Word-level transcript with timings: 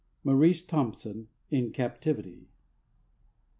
—Maurice 0.23 0.63
Thompson, 0.65 1.27
"In 1.51 1.71
Captivity." 1.71 2.47